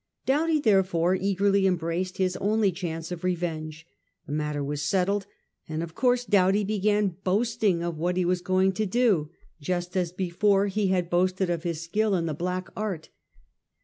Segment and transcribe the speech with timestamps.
[0.25, 3.85] Doughty, therefore, eagerly embraced his only chance 'of revenge.
[4.25, 5.27] The matter was settled;
[5.69, 9.29] and of course Doughty began boasting of what he was going to do,
[9.59, 13.09] just as before he had boasted of his skill in the Black Art.